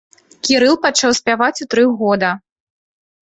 [0.47, 2.31] Кірыл пачаў спяваць у тры года.